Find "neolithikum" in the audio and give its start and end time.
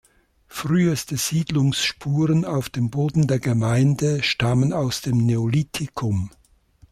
5.27-6.31